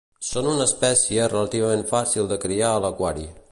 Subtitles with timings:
[0.27, 3.31] Són una espècie relativament fàcil de criar a l'aquari.